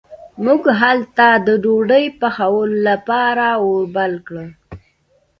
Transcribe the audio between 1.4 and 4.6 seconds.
د ډوډۍ پخولو لپاره اور بل کړ.